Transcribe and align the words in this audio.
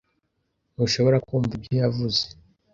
Ntushobora 0.73 1.17
kumva 1.27 1.51
ibyo 1.57 1.73
yavuze. 1.81 2.21